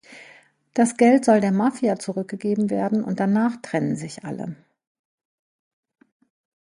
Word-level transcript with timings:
Das 0.73 0.97
Geld 0.97 1.25
soll 1.25 1.41
der 1.41 1.51
Mafia 1.51 1.95
zurückgegeben 1.99 2.71
werden 2.71 3.03
und 3.03 3.19
danach 3.19 3.57
trennen 3.61 3.95
sich 3.95 4.25
alle. 4.25 4.55